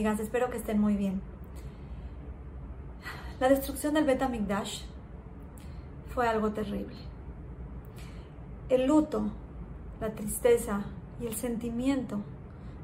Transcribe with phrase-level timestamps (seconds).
[0.00, 1.20] Espero que estén muy bien.
[3.38, 4.82] La destrucción del Bet Amikdash
[6.14, 6.96] fue algo terrible.
[8.70, 9.30] El luto,
[10.00, 10.84] la tristeza
[11.20, 12.20] y el sentimiento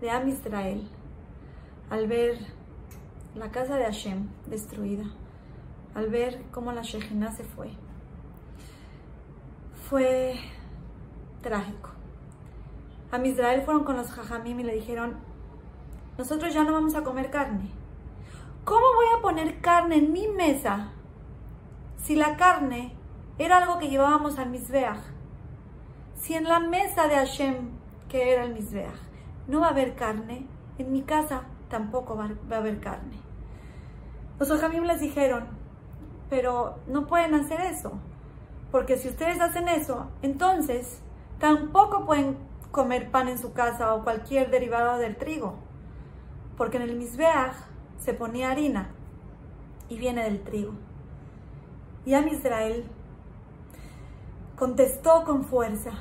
[0.00, 0.88] de Am Israel
[1.90, 2.38] al ver
[3.34, 5.04] la casa de Hashem destruida,
[5.94, 7.70] al ver cómo la Shejina se fue,
[9.88, 10.36] fue
[11.42, 11.90] trágico.
[13.10, 15.16] A Israel fueron con los Jajamim y le dijeron,
[16.20, 17.70] nosotros ya no vamos a comer carne.
[18.66, 20.90] ¿Cómo voy a poner carne en mi mesa
[21.96, 22.94] si la carne
[23.38, 25.00] era algo que llevábamos al Mizbeach?
[26.16, 27.70] Si en la mesa de Hashem,
[28.10, 29.00] que era el Mizbeach,
[29.48, 33.16] no va a haber carne, en mi casa tampoco va, a haber carne.
[34.38, 35.46] Los Ojamim les dijeron,
[36.28, 37.92] pero no pueden hacer eso,
[38.70, 41.00] porque si ustedes hacen eso, entonces
[41.38, 42.36] tampoco pueden
[42.72, 45.69] comer pan en su casa o cualquier derivado del trigo,
[46.60, 47.54] porque en el Mizbeach
[47.96, 48.90] se ponía harina
[49.88, 50.74] y viene del trigo.
[52.04, 52.84] Y a Israel
[54.58, 55.92] contestó con fuerza,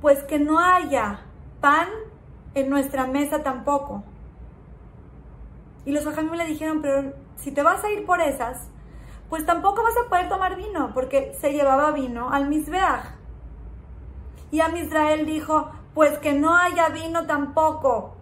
[0.00, 1.26] pues que no haya
[1.60, 1.88] pan
[2.54, 4.02] en nuestra mesa tampoco.
[5.84, 8.70] Y los ajamim le dijeron, pero si te vas a ir por esas,
[9.28, 13.04] pues tampoco vas a poder tomar vino, porque se llevaba vino al Mizbeach.
[14.52, 18.19] Y a Israel dijo, pues que no haya vino tampoco.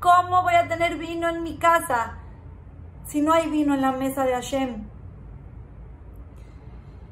[0.00, 2.18] ¿Cómo voy a tener vino en mi casa
[3.06, 4.88] si no hay vino en la mesa de Hashem?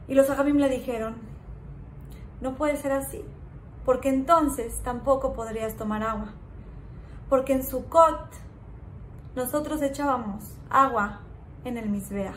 [0.07, 1.17] Y los ajamim le dijeron,
[2.43, 3.25] no puede ser así,
[3.87, 6.35] porque entonces tampoco podrías tomar agua.
[7.31, 8.29] Porque en Sukkot
[9.35, 11.21] nosotros echábamos agua
[11.65, 12.37] en el Mizbeach.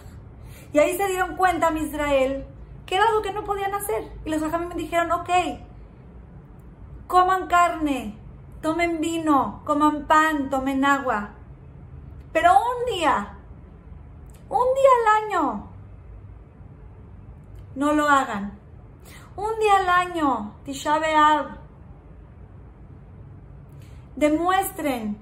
[0.71, 2.45] Y ahí se dieron cuenta a Israel
[2.85, 4.13] que era algo que no podían hacer.
[4.23, 5.29] Y los ajamim me dijeron, ok,
[7.07, 8.16] coman carne,
[8.61, 11.29] tomen vino, coman pan, tomen agua.
[12.31, 13.37] Pero un día,
[14.49, 15.67] un día al año,
[17.75, 18.57] no lo hagan.
[19.35, 20.99] Un día al año, Tisha
[24.15, 25.17] demuestren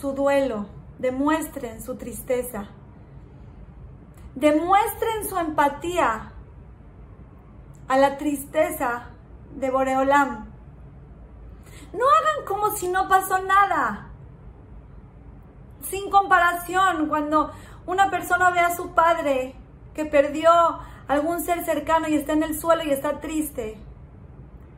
[0.00, 0.66] su duelo,
[0.98, 2.68] demuestren su tristeza,
[4.34, 6.32] demuestren su empatía
[7.88, 9.10] a la tristeza
[9.54, 10.55] de Boreolam.
[11.92, 14.08] No hagan como si no pasó nada.
[15.82, 17.52] Sin comparación, cuando
[17.86, 19.54] una persona ve a su padre
[19.94, 20.50] que perdió
[21.08, 23.78] algún ser cercano y está en el suelo y está triste,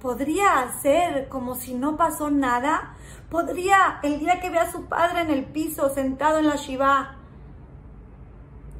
[0.00, 2.94] ¿podría hacer como si no pasó nada?
[3.30, 7.16] ¿Podría el día que ve a su padre en el piso, sentado en la Shiva,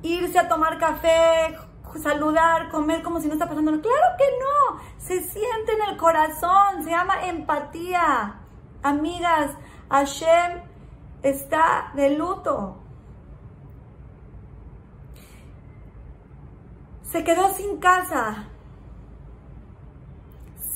[0.02, 1.56] irse a tomar café,
[1.98, 3.70] saludar, comer como si no está pasando?
[3.70, 8.40] Claro que no, se siente en el corazón, se llama empatía.
[8.82, 9.52] Amigas,
[9.90, 10.62] Hashem
[11.22, 12.76] está de luto.
[17.02, 18.48] Se quedó sin casa.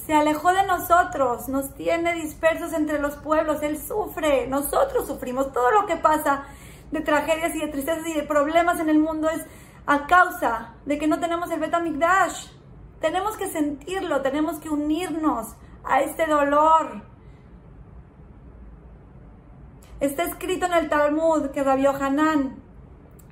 [0.06, 5.53] Se alejó de nosotros, nos tiene dispersos entre los pueblos, Él sufre, nosotros sufrimos.
[5.53, 6.44] Todo lo que pasa
[6.91, 9.47] de tragedias y de tristezas y de problemas en el mundo es
[9.87, 12.48] a causa de que no tenemos el Betamigdash.
[13.00, 17.03] Tenemos que sentirlo, tenemos que unirnos a este dolor.
[20.00, 22.56] Está escrito en el Talmud que Rabbi Hanan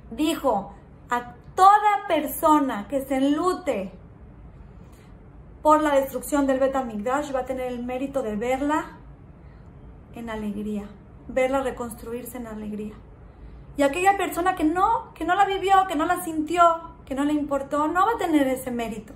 [0.09, 0.73] dijo
[1.09, 3.91] a toda persona que se enlute
[5.61, 8.97] por la destrucción del Betamigdash va a tener el mérito de verla
[10.15, 10.89] en alegría,
[11.27, 12.95] verla reconstruirse en alegría.
[13.81, 16.61] Y aquella persona que no, que no la vivió, que no la sintió,
[17.03, 19.11] que no le importó, no va a tener ese mérito.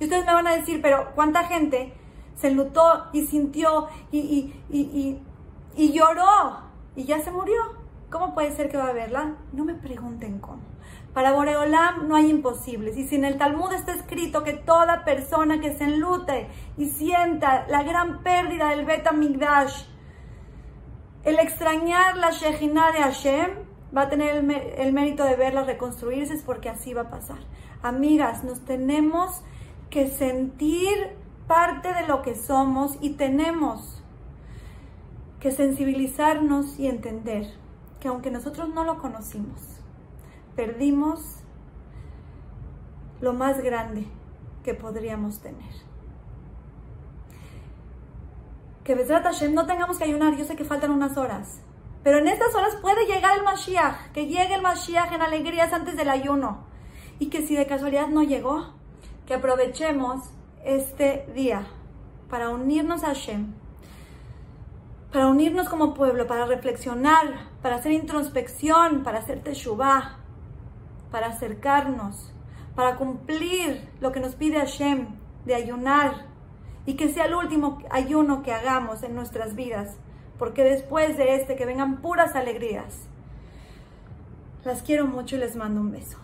[0.00, 1.94] Y ustedes me van a decir, pero ¿cuánta gente
[2.34, 6.58] se enlutó y sintió y, y, lloró
[6.96, 7.54] y ya se murió?
[8.10, 9.36] ¿Cómo puede ser que va a verla?
[9.52, 10.58] No me pregunten cómo.
[11.14, 12.96] Para Boreolam no hay imposibles.
[12.96, 17.64] Y si en el Talmud está escrito que toda persona que se enlute y sienta
[17.68, 19.84] la gran pérdida del Bet Migdash,
[21.22, 24.36] el extrañar la Shejina de Hashem, va a tener
[24.78, 27.38] el, mérito de verla reconstruirse, es porque así va a pasar.
[27.82, 29.42] Amigas, nos tenemos
[29.90, 30.94] que sentir
[31.46, 34.02] parte de lo que somos y tenemos
[35.40, 37.46] que sensibilizarnos y entender
[37.98, 39.60] que aunque nosotros no lo conocimos,
[40.54, 41.40] perdimos
[43.20, 44.06] lo más grande
[44.62, 45.72] que podríamos tener.
[48.84, 51.60] Que Besrat Hashem no tengamos que ayunar, yo sé que faltan unas horas,
[52.02, 55.96] pero en estas horas puede llegar el Mashiach, que llegue el Mashiach en alegrías antes
[55.96, 56.64] del ayuno.
[57.18, 58.74] Y que si de casualidad no llegó,
[59.26, 60.30] que aprovechemos
[60.64, 61.66] este día
[62.30, 63.52] para unirnos a Hashem,
[65.12, 70.18] para unirnos como pueblo, para reflexionar, para hacer introspección, para hacer teshuvah,
[71.10, 72.32] para acercarnos,
[72.74, 75.08] para cumplir lo que nos pide Hashem
[75.44, 76.26] de ayunar
[76.86, 79.98] y que sea el último ayuno que hagamos en nuestras vidas,
[80.40, 83.02] porque después de este que vengan puras alegrías.
[84.64, 86.16] Las quiero mucho y les mando un beso.